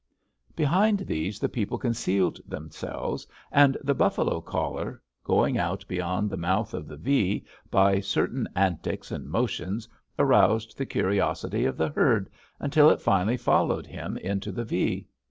Behind 0.55 1.01
these 1.01 1.37
the 1.39 1.47
people 1.47 1.77
concealed 1.77 2.39
themselves, 2.47 3.27
and 3.51 3.77
the 3.83 3.93
buffalo 3.93 4.41
caller, 4.41 4.99
going 5.23 5.59
out 5.59 5.85
beyond 5.87 6.27
the 6.31 6.37
mouth 6.41 6.73
of 6.73 6.87
the 6.87 6.97
V, 6.97 7.45
by 7.69 7.99
certain 7.99 8.47
antics 8.55 9.11
and 9.11 9.29
motions 9.29 9.87
aroused 10.17 10.75
the 10.75 10.87
curiosity 10.87 11.65
of 11.65 11.77
the 11.77 11.89
herd 11.89 12.31
until 12.59 12.89
it 12.89 12.99
finally 12.99 13.37
followed 13.37 13.85
him 13.85 14.17
into 14.17 14.51
the 14.51 14.63
V. 14.65 15.05